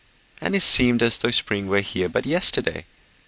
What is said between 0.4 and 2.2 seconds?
And it seemed as though spring were here